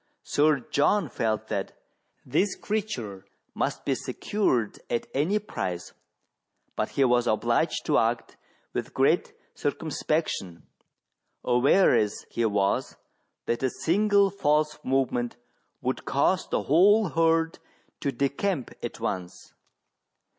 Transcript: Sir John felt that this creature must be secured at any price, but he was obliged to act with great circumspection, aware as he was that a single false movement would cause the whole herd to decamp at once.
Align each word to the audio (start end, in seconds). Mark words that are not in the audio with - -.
Sir 0.23 0.61
John 0.71 1.09
felt 1.09 1.47
that 1.49 1.73
this 2.25 2.55
creature 2.55 3.23
must 3.53 3.85
be 3.85 3.93
secured 3.93 4.79
at 4.89 5.05
any 5.13 5.37
price, 5.37 5.93
but 6.75 6.89
he 6.89 7.03
was 7.05 7.27
obliged 7.27 7.85
to 7.85 7.99
act 7.99 8.35
with 8.73 8.95
great 8.95 9.33
circumspection, 9.53 10.65
aware 11.43 11.93
as 11.95 12.25
he 12.31 12.43
was 12.45 12.97
that 13.45 13.61
a 13.61 13.69
single 13.69 14.31
false 14.31 14.79
movement 14.83 15.37
would 15.81 16.03
cause 16.05 16.47
the 16.49 16.63
whole 16.63 17.09
herd 17.09 17.59
to 17.99 18.11
decamp 18.11 18.71
at 18.83 18.99
once. 18.99 19.53